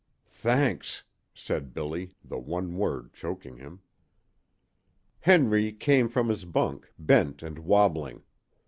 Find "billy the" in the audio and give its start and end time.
1.75-2.39